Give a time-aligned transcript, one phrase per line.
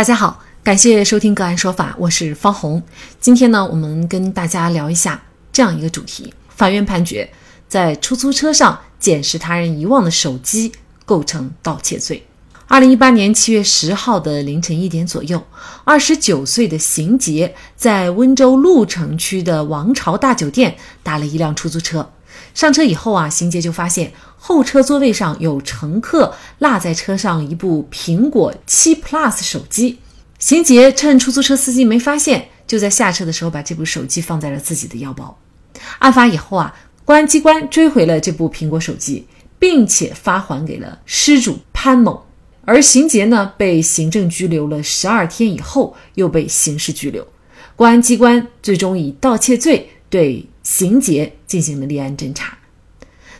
[0.00, 2.82] 大家好，感谢收听个案说法，我是方红。
[3.20, 5.20] 今天呢，我们跟大家聊一下
[5.52, 7.30] 这样一个主题：法院判决
[7.68, 10.72] 在出租车上捡拾他人遗忘的手机
[11.04, 12.26] 构成盗窃罪。
[12.66, 15.46] 二零一八年七月十号的凌晨一点左右，
[15.84, 22.10] 二十九岁的邢杰在温州鹿城区的王朝大酒店打了一辆出租车。
[22.54, 29.98] 上车以后啊，邢杰就发现后车座位上有乘客落在车上一部苹果七 Plus 手机。
[30.38, 35.38] 邢杰趁出租车司机没发现，就在下车的时候把这部手机放在了自己的腰包。
[35.98, 39.26] 案发以后啊，公安机关追回了这部苹果手机，
[39.58, 42.24] 并且发还给了失主潘某。
[42.64, 47.26] 而邢杰呢，被行政拘留了十二天以后，又被刑事拘留。
[47.76, 50.46] 公安机关最终以盗窃罪对。
[50.62, 52.56] 邢杰进行了立案侦查，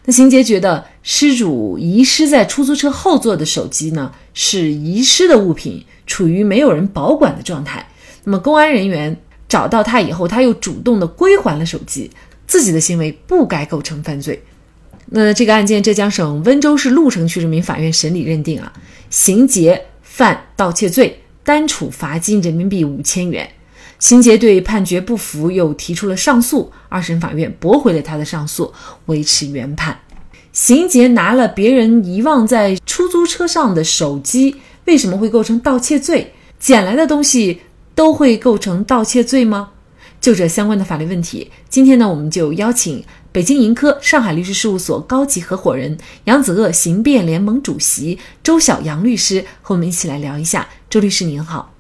[0.07, 7.87] 那邢杰觉得失主遗失在出租车后座的手机呢是遗失的物品，处于没有人保管的状态。
[8.25, 9.17] 那么公安人员
[9.49, 12.11] 找到他以后，他又主动的归还了手机，
[12.47, 14.43] 自己的行为不该构成犯罪。
[15.13, 18.73] 那这个案件，浙江省温州市鹿城区人民法院审理认定啊，
[19.11, 23.49] 邢杰犯盗窃罪，单处罚金人民币五千元。
[24.01, 26.73] 邢杰对判决不服，又提出了上诉。
[26.89, 28.73] 二审法院驳回了他的上诉，
[29.07, 30.01] 维持原判。
[30.53, 34.57] 邢杰拿了别人遗忘在出租车上的手机，
[34.87, 36.33] 为什么会构成盗窃罪？
[36.59, 37.61] 捡来的东西
[37.95, 39.71] 都会构成盗窃罪吗？
[40.21, 50.69] 就这相关的法律问题，今天呢，我们就邀请北京盈科上海律师事务所高级合伙人、扬子鳄刑辩联盟主席周晓杨律师和我们一起来聊一下。
[50.91, 51.73] 周律师您好，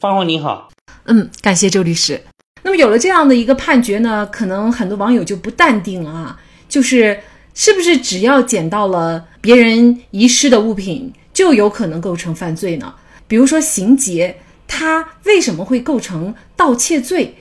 [0.00, 0.68] 方红您好。
[1.08, 2.20] 嗯，感谢周律师。
[2.62, 7.20] 那么有了这样的一个判决呢，可能很多网友就不淡定了啊，就是
[7.54, 12.94] 是不是只要捡到了别人遗失的物品，就有可能构成犯罪呢？
[13.26, 14.36] 比如说邢杰，
[14.66, 17.34] 他为什么会构成盗窃罪？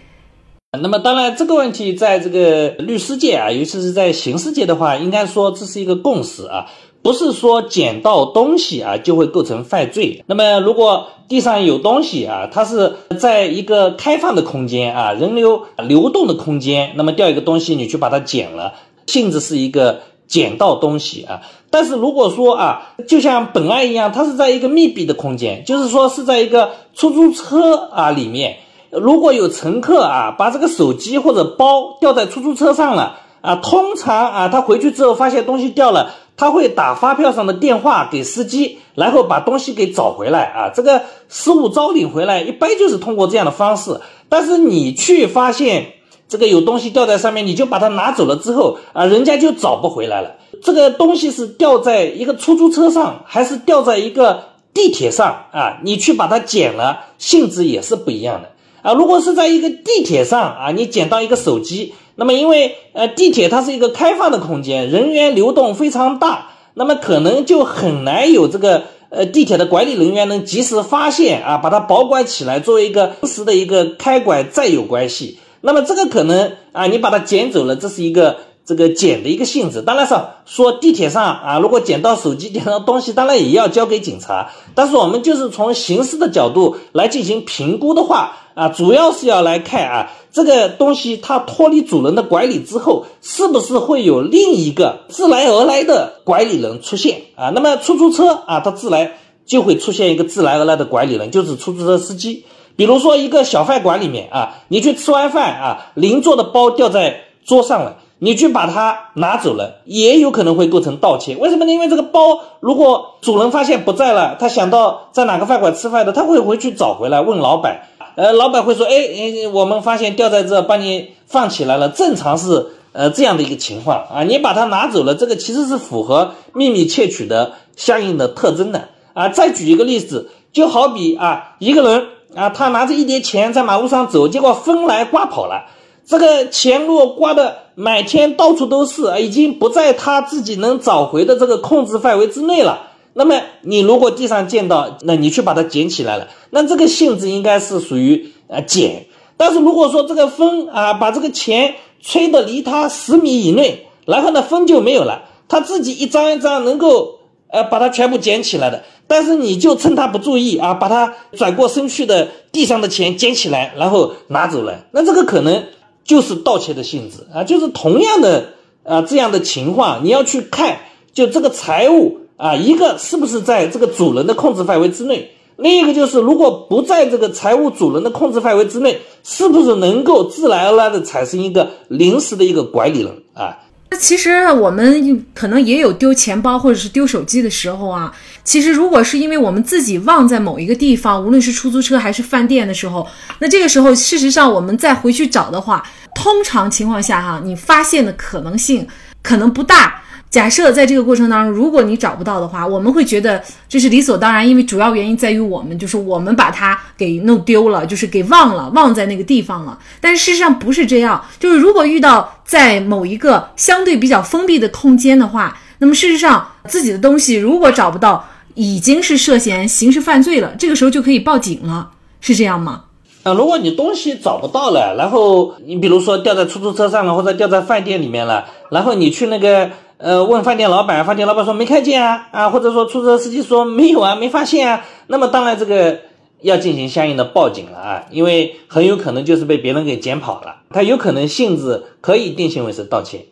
[0.82, 6.68] 那么当然这个问题在这个律师界啊，尤其是在刑事界的话，应该说这是一个共识啊。
[7.02, 10.24] 不是说捡到东西啊就会构成犯罪。
[10.28, 18.74] 那么如果地上有东西啊，它是在一个开放的空间啊，人流流动的空间，那么掉一个东西你去把它捡了，
[19.06, 21.42] 性质是一个捡到东西啊。
[21.70, 28.58] 但是如果说啊，就像本案一样，它是在一个密闭的空间，就是说是在一个出租车啊里面，
[28.90, 36.12] 如果有乘客啊把这个手机或者包掉在出租车上了啊，通常啊他回去之后发现东西掉了。
[36.38, 40.70] 他会打发票上的电话给司机，然后把东西给找回来啊。
[40.74, 44.00] 这个失物招领回来，一般就是通过这样的方式。
[44.30, 45.94] 但是你去发现
[46.30, 50.36] 这个有东西掉在上面，你就把它拿走了之后啊，人家就找不回来了。
[50.62, 54.44] 这个东西是掉在一个出租车上，还是掉在一个
[54.74, 55.80] 地铁上啊？
[55.84, 58.52] 你去把它捡了，性质也是不一样的
[58.84, 58.94] 啊。
[58.94, 61.96] 如果是在一个地铁上啊，你捡到一个手机。
[62.20, 75.38] 那么，因为呃，地铁它是一个开放的空间，人员流动非常大，那么可能就很难有这个呃地铁的管理人员能及时发现啊，把它保管起来，作为一个实时的一个开管再有关系。
[75.62, 79.84] 那么这个可能啊，你把它捡走了，这是一个这个捡的一个性质。
[79.84, 84.50] 当然是说地铁上啊，如果捡到手机、捡到东西，当然也要交给警察。
[84.74, 90.12] 但是我们就是从刑事的角度来进行评估的话啊，主要是要来看啊。
[90.32, 97.52] 这个东西它脱离主人的管理之后，是不是会有另一个自来而来的管理人出现啊？
[97.54, 99.14] 那么出租车啊，它自来
[99.46, 102.46] 就会出现一个自来而来的管理人，就是出租车司机。
[102.76, 111.36] 比如说一个小饭馆里面啊，你去吃完饭啊，邻座的包掉在桌上了，你去把它拿走了，也有可能会构成盗窃。
[111.36, 111.72] 为什么呢？
[111.72, 117.82] 因为这个包如果主人发现不在了，他想到在哪个饭馆吃饭的，他会回去找回来问老板。
[118.18, 121.90] 呃，老板会说，哎，我们发现掉在这，帮你放起来了。
[121.90, 129.30] 正常是呃这样的一个情况啊，你把它拿走了，这个其实是符合秘密窃取的相应的特征的啊。
[129.30, 135.66] 再举一个例子，就好比啊，一个人啊，他拿着一叠钱在马路上走，结果风来刮跑了，
[136.04, 142.87] 这个钱若刮的满天到处都是，已经不在他自己能找回的这个控制范围之内了。
[143.18, 149.08] 那么你如果地上见到，那你去把它捡起来了，那这个性质应该是属于呃捡。
[149.38, 157.18] 但是如果说这个风啊把这个钱吹得离他十米以内，然后呢风就没有了，他自己一张一张能够
[157.50, 165.64] 呃把它全部捡起来的，但是你就趁他不注意啊，把他转过身去的地上的钱捡起来，然后拿走了，那这个可能
[166.04, 168.54] 就是盗窃的性质啊，就是同样的
[168.84, 170.78] 啊这样的情况，你要去看
[171.12, 172.20] 就这个财物。
[172.38, 175.32] 啊，一个是不是在这个主人的控制范围之内？
[175.58, 183.58] 另一个就是如果不在这个财务主人的控制范围之内，是不是能够自然而然的产生一个临时的一个管理人啊？
[183.90, 188.14] 那其实我们可能也有丢钱包或者是丢手机的时候啊。
[188.44, 193.08] 其实如果是因为我们自己忘在某一个地方，无论是出租车还是饭店的时候，
[193.40, 198.88] 那这个时候事实上我们再回去找的话，通常情况下哈，你发现的可能性
[199.28, 200.02] 可能不大。
[200.30, 209.78] 假设在这个过程当中，如果你找不到的话，我们会觉得这是理所当然，因为主要原因在于我们就是我们把它给弄丢了，就是给忘了，忘在那个地方了。
[210.00, 221.92] 但是事实上不是这样，就是如果遇到在某一个相对比较封闭的空间的话，那么事实上自己的东西如果找不到，已经是涉嫌刑事犯罪了，这个时候就可以报警了，
[222.22, 222.84] 是这样吗？
[223.28, 229.70] 啊，如果你东西找不到了，然后你比如说掉在出租车上了，或者掉在饭店里面了，然后你去那个。
[230.00, 236.02] 呃，问饭店老板，饭店老板说没看见啊，啊，或者说出租车司机说没有啊，没发现啊，那么当然这个
[236.44, 243.26] 要进行相应的报警了啊，因为很有可能就是被别人给捡跑了，他有可能性质可以定性为是盗窃。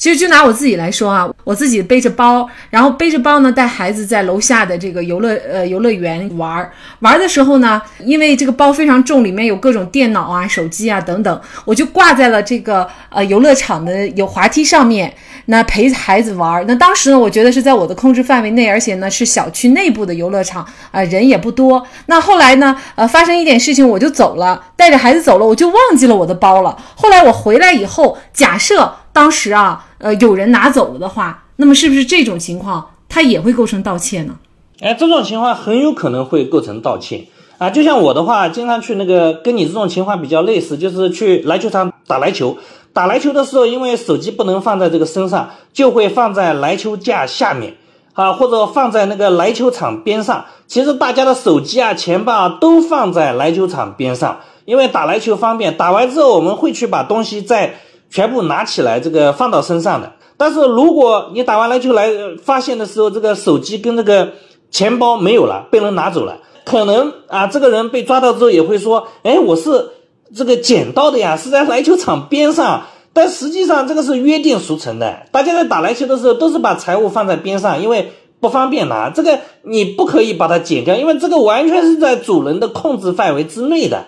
[0.00, 6.72] 其实就拿我自己来说啊，我自己背着包，然后背着包呢，带孩子在楼下的这个游乐呃游乐园玩儿。
[7.00, 15.14] 玩的时候呢，因为这个包非常重，里面有各种电脑啊、手机啊等等，我就挂在了这个呃游乐场的有滑梯上面，
[15.44, 16.64] 那陪孩子玩儿。
[16.66, 21.86] 那当时呢，我觉得是在我的控制范围内，而且呢是小区内部的游乐场啊，人也不多。
[22.06, 26.74] 那后来呢，呃，发生一点事情，我就走了，带着孩子走了，我就忘记了我的包了。
[26.94, 29.88] 后来我回来以后，假设当时啊。
[30.00, 34.34] 呃，有人拿走了的话，那么是不是这种情况，它也会构成盗窃呢？
[34.80, 37.26] 哎，这种情况很有可能会构成盗窃
[37.58, 37.68] 啊！
[37.68, 42.56] 就像我的话，经常去那个跟你这种情况比较类似，就是去篮球场打篮球。
[42.94, 47.74] 打篮球的时候，因为手机不能放在这个身上，就会放在篮球架下面
[48.14, 50.46] 啊，或者放在那个篮球场边上。
[50.66, 55.76] 其实大家的手机啊、钱包啊都放在篮球场边上，因为打篮球方便。
[55.76, 57.74] 打完之后，我们会去把东西在。
[58.10, 60.12] 全部拿起来，这个放到身上的。
[60.36, 62.10] 但是如果你打完篮球来
[62.42, 64.32] 发现的时候，这个手机跟这个
[64.70, 69.90] 钱包没有了，被人拿走了，可能啊，这个人被抓到之后也会说，哎，我是
[70.34, 72.82] 这个捡到的呀，是在篮球场边上。
[73.12, 79.10] 但实际上这个是约定俗成的，大家在打篮球的时候都是把财物放在边上，因为不方便拿。
[79.10, 84.06] 这个你不可以把它剪掉，因为这个完全是在主人的控制范围之内的。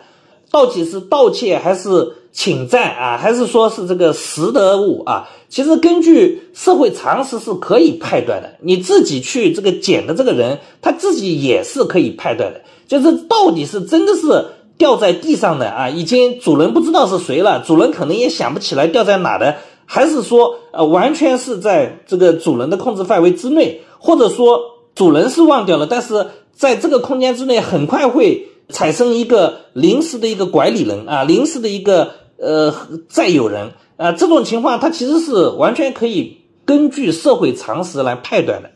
[0.52, 2.12] 到底是盗窃还是？
[2.34, 5.28] 侵占啊，还是说是这个拾得物啊？
[5.50, 8.54] 其实根据社会常识是可以判断的。
[8.62, 12.62] 你自己去这个捡的这个人，他自己也是可以判断的。
[12.88, 14.46] 就是到底是真的是
[14.78, 24.58] 掉在地上的啊，已经主人不知道是谁了，主人可能也想不起来掉在哪的，还是说呃完全是在这个主人的控制范围之内，或者说
[24.94, 32.22] 主人是忘掉了，但是在这个空间之内很快会产生一个临时的一个管理人啊，临时的一个。
[32.44, 32.74] 呃，
[33.08, 38.68] 再有人啊，这种情况他其实是完全可以根据社会常识来判断的。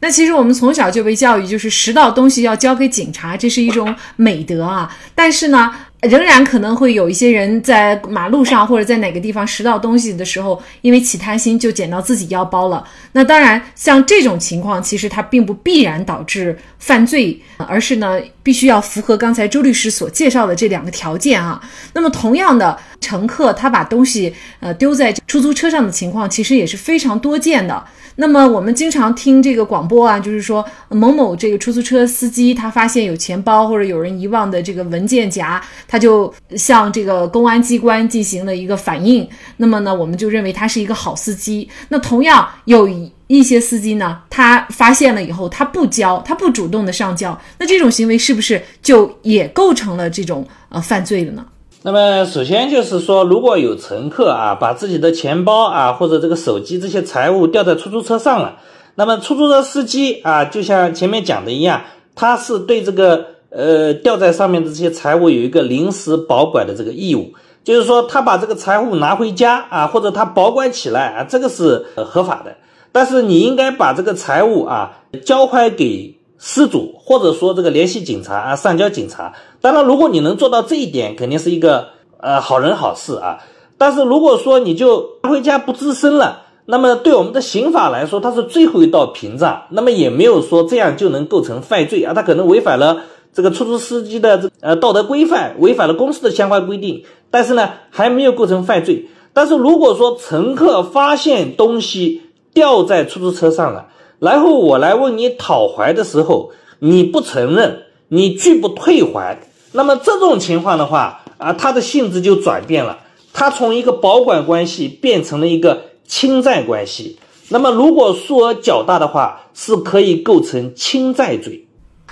[0.00, 4.92] 那其实我们从小就被教育，就是拾到东西要交给警察，这是一种美德啊。
[5.14, 5.72] 但是呢。
[6.02, 12.86] 仍然可能会有一些人在马路上或者在哪个地方拾到东西的时候，因为起贪心就捡到自己腰包了。
[13.10, 18.16] 那当然，像这种情况，其实它并不必然导致犯罪，而是呢，
[18.48, 21.60] 必须要符合刚才周律师所介绍的这两个条件啊。
[21.92, 27.84] 那么，同样的，乘客他把东西呃丢在出租车上的情况，其实也是非常多见的。
[28.16, 39.28] 那么我们经常听这个广播啊，就是说某某这个出租车司机他发现有钱包或者有人遗忘的这个文件夹，他就向这个公安机关进行了一个反映。
[39.58, 41.68] 那么呢，我们就认为他是一个好司机。
[41.90, 42.88] 那同样有
[43.28, 51.46] 一些司机呢，他发现了以后他不交，他不主动的上交，那这种行为是不是就也构成了这种呃犯罪了呢？
[51.82, 58.56] 那么首先就是说，如果有乘客啊把自己的钱包啊或者这个手机这些财物掉在出租车上了，
[58.96, 61.82] 那么出租车司机啊就像前面讲的一样，
[62.16, 67.32] 他是对这个呃掉在上面的这些财物有一个临时保管的这个义务，
[67.62, 72.56] 就是说他把这个财物拿回家啊或者他保管起来啊，这个是合法的，
[72.92, 76.16] 但是你应该把这个财物啊交还给。
[76.40, 79.34] 失主，或者说这个联系警察啊，上交警察。
[79.60, 81.88] 当然，如果你能做到这一点，肯定是一个
[82.20, 83.40] 呃好人好事啊。
[83.76, 89.64] 但是如果说你就回家不吱声了，那么对我们的刑法来说，它是最后一道屏障。
[89.70, 93.02] 那么也没有说这样就能构成犯罪啊，他可能违反了
[93.32, 97.02] 这个出租司机的这呃道德规范，违反了公司的相关规定。
[97.32, 99.08] 但是呢，还没有构成犯罪。
[99.32, 102.22] 但是如果说乘客发现东西
[102.58, 103.86] 掉在出租车上了，
[104.18, 106.50] 然后我来问你讨还的时候，
[106.80, 109.38] 你不承认，你拒不退还，
[109.70, 112.98] 那么这种情况的话啊，它的性质就转变了，
[113.32, 117.20] 它从一个保管关系变成了一个侵占关系。
[117.50, 121.64] 那么如果数额较大的话，是可以构成侵占罪。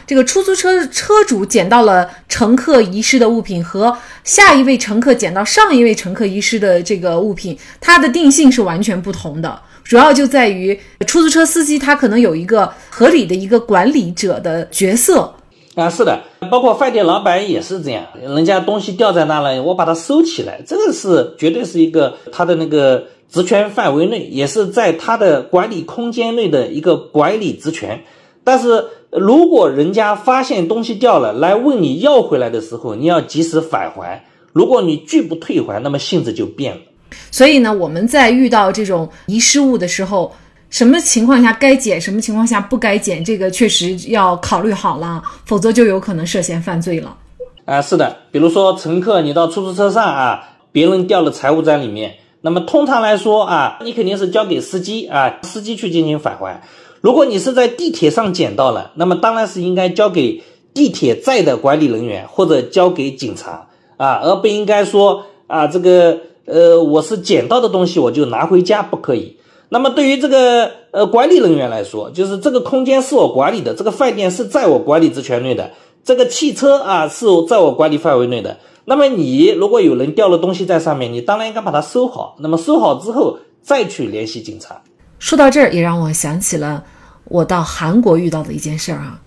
[0.07, 9.61] 这个出租车车主捡到了乘客遗失的物品，和下一位乘客捡到上一位乘客遗失的这个物品，它的定性是完全不同的。
[9.89, 15.33] 主要就在于出租车司机他可能有一个合理的一个管理者的角色
[15.75, 28.03] 啊，是的，包括饭店老板也是这样，人家东西掉在那了，我把它收起来，这个是绝对是一个他的那个职权范围内，也是在他的管理空间内的一个管理职权，
[28.45, 28.85] 但是。
[29.13, 34.27] 如果人家发现东西掉了，来问你要回来的时候，你要及时返还。
[34.53, 36.81] 如果你拒不退还，那么性质就变了。
[37.31, 40.35] 所以呢，我们在遇到这种遗失物的时候，
[40.71, 47.17] 什么情况下该捡，什么情况下不该捡，这个确实要考虑好了，否则就有可能涉嫌犯罪了。
[47.65, 56.63] 啊，是的，比如说乘客，你到出租车上啊，别人掉了财物在里面，那么通常来说啊，你肯定是交给司机啊，司机去进行返还。
[57.01, 60.43] 如果你是在地铁上捡到了，那么当然是应该交给
[60.75, 69.37] 地铁站的管理人员或者交给警察啊，而不应该说啊这个呃我是捡到的东西我就拿回家不可以。
[69.69, 75.73] 那么对于这个呃管理人员来说，就是这个空间是我管理的，这个饭店是在我管理职权内的，
[76.05, 78.57] 这个汽车啊是在我管理范围内的。
[78.85, 82.37] 那么你如果有人掉了东西在上面，你当然应该把它收好。
[82.39, 84.81] 那么收好之后再去联系警察。
[85.19, 86.85] 说到这儿，也让我想起了。
[87.25, 89.21] 我到韩国遇到的一件事儿啊，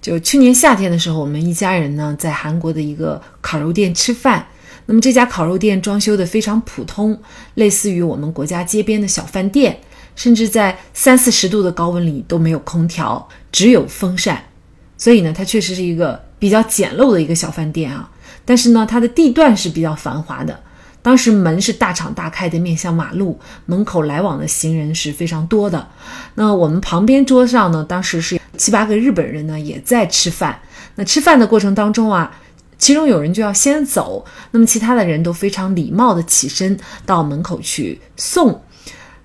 [0.00, 4.46] 就去年夏天的时候，我们一家人呢在韩国的一个烤肉店吃饭。
[4.86, 7.18] 那么这家烤肉店装修的非常普通，
[7.54, 9.78] 类似于我们国家街边的小饭店，
[10.16, 14.42] 甚至在三四十度的高温里都没有空调，只有风扇。
[14.98, 18.10] 所以呢，它确实是一个比较简陋的一个小饭店啊。
[18.44, 20.58] 但是呢，它的地段是比较繁华的。
[21.00, 25.88] 当时门是大敞大开的，面向马路，门口来往的行人是非常多的。
[26.36, 30.60] 那我们旁边桌上呢，当时是七八个日本人呢，也在吃饭。
[30.94, 32.30] 那吃饭的过程当中啊，
[32.82, 38.60] 其中有人就要先走，那么其他的人都非常礼貌的起身到门口去送。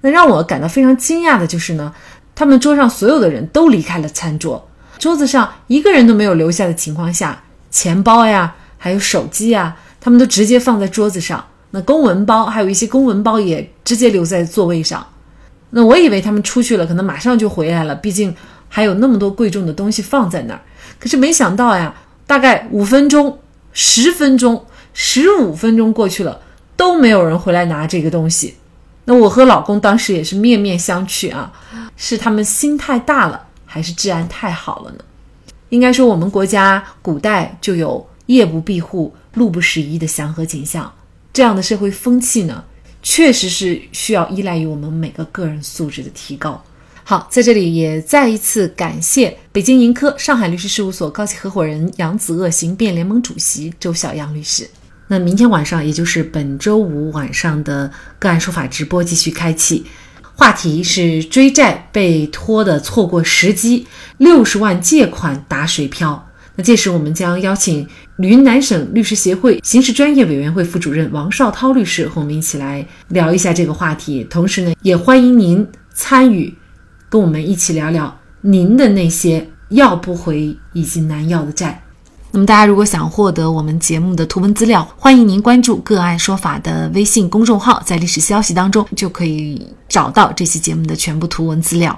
[0.02, 1.92] 那让我感到非常惊讶的就是呢，
[2.36, 11.44] 他们桌上所有的人都离开了餐桌，桌子上一个人都没有留下的情况下，钱包呀，还有手机呀，他们都直接放在桌子上。
[11.72, 15.04] 那公文包还有一些公文包也直接留在座位上。
[15.72, 18.36] 那我以为他们出去了，可能马上就回来了，毕竟
[18.70, 20.62] 还有那么多贵重的东西放在那儿。
[21.00, 21.92] 可是没想到呀，
[22.28, 23.40] 大概五分钟、
[23.80, 26.42] 十分钟、十五分钟过去了，
[26.76, 28.56] 都没有人回来拿这个东西。
[29.06, 31.54] 那我和老公当时也是面面相觑啊，
[31.96, 34.98] 是他们心太大了，还是治安太好了呢？
[35.70, 40.92] 应该说，我们国家古代就有夜不闭户、路不拾遗的祥和景象。
[41.32, 42.64] 这样的社会风气呢，
[43.04, 46.64] 确实是需要依赖于我们每个个人素质的提高。
[47.10, 54.70] 好，在这里也再一次感谢北京盈科上海律师事务所高级合伙人、扬子鳄刑辩联盟主席周小阳律师。
[55.08, 59.86] 那明天晚上，也就是本周五晚上的个案说法直播继续开启，
[60.36, 63.88] 话题是追债被拖的错过时机，
[64.18, 66.30] 六十万借款打水漂。
[66.58, 67.88] 那届时我们将邀请
[68.18, 74.26] 云南省律师协会刑事专业委员会副主任王绍涛律师和我们一起来聊一下这个话题。
[74.30, 76.54] 同时呢，也欢迎您参与，
[77.10, 81.84] 跟我们一起聊聊您的那些要不回以及难要的债。
[82.32, 91.98] 那么大家如果想获得我们节目的图文资料，欢迎您关注“个案说法”的微信公众号，在历史消息当中就可以找到这期节目的全部图文资料。